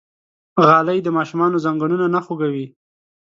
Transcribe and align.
غالۍ 0.67 0.99
د 1.03 1.07
ماشومانو 1.17 1.61
زنګونونه 1.65 2.05
نه 2.15 2.19
خوږوي. 2.25 2.65